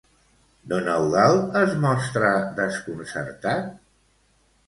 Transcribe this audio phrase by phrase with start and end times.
[0.69, 3.69] Don Eudald es mostra desconcertat?